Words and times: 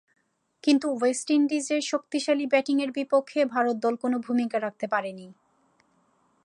কিন্তু 0.63 0.87
ওয়েস্ট 0.93 1.27
ইন্ডিজের 1.31 1.81
শক্তিশালী 1.81 2.45
ব্যাটিংয়ের 2.45 2.91
বিপক্ষে 2.91 3.39
ভারত 3.45 3.75
দল 3.75 3.93
কোন 3.95 4.13
ভূমিকা 4.17 4.57
রাখতে 4.59 4.85
পারেনি। 4.87 5.27